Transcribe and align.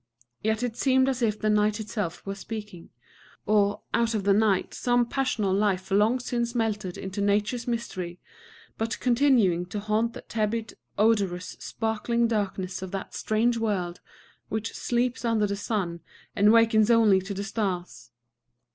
Yet 0.41 0.63
it 0.63 0.75
seemed 0.75 1.07
as 1.07 1.21
if 1.21 1.39
the 1.39 1.49
night 1.51 1.79
itself 1.79 2.25
were 2.25 2.33
speaking, 2.33 2.89
or, 3.45 3.81
out 3.93 4.15
of 4.15 4.23
the 4.23 4.33
night 4.33 4.73
some 4.73 5.05
passional 5.05 5.53
life 5.53 5.91
long 5.91 6.19
since 6.19 6.55
melted 6.55 6.97
into 6.97 7.21
Nature's 7.21 7.67
mystery, 7.67 8.19
but 8.79 8.99
continuing 8.99 9.67
to 9.67 9.79
haunt 9.79 10.13
the 10.13 10.21
tepid, 10.23 10.73
odorous, 10.97 11.55
sparkling 11.59 12.27
darkness 12.27 12.81
of 12.81 12.89
that 12.89 13.13
strange 13.13 13.57
world, 13.59 13.99
which 14.49 14.73
sleeps 14.73 15.23
under 15.23 15.45
the 15.45 15.55
sun, 15.55 15.99
and 16.35 16.51
wakens 16.51 16.89
only 16.89 17.21
to 17.21 17.35
the 17.35 17.43
stars. 17.43 18.09